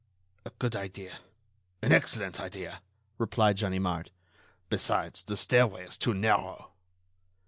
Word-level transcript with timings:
"A 0.45 0.49
good 0.57 0.75
idea, 0.75 1.19
an 1.83 1.91
excellent 1.91 2.39
idea," 2.39 2.81
replied 3.19 3.57
Ganimard. 3.57 4.09
"Besides, 4.67 5.21
the 5.21 5.37
stairway 5.37 5.85
is 5.85 5.95
too 5.95 6.15
narrow." 6.15 6.71